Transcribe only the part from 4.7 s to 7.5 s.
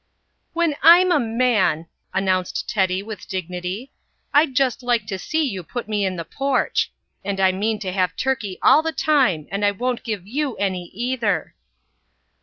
like to see you put me in the porch. And